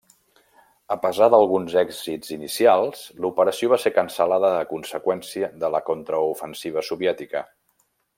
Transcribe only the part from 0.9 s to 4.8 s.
A pesar d'alguns èxits inicials, l'operació va ser cancel·lada a